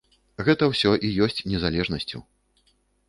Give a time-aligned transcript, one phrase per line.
[0.47, 2.27] Гэта ўсё і ёсць незалежнасцю.